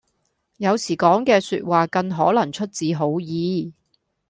[0.57, 3.71] 有時講嘅說話更可能出自好意